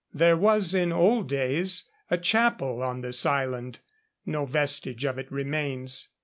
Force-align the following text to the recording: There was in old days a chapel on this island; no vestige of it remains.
There 0.15 0.35
was 0.35 0.73
in 0.73 0.91
old 0.91 1.29
days 1.29 1.87
a 2.09 2.17
chapel 2.17 2.81
on 2.81 3.01
this 3.01 3.23
island; 3.23 3.81
no 4.25 4.47
vestige 4.47 5.05
of 5.05 5.19
it 5.19 5.31
remains. 5.31 6.07